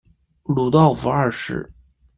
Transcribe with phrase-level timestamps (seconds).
[0.45, 1.71] 鲁道夫二世。